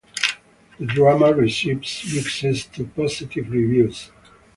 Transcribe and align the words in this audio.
The 0.79 0.87
drama 0.87 1.31
received 1.31 1.87
mixed 2.15 2.73
to 2.73 2.85
positive 2.87 3.51
reviews. 3.51 4.09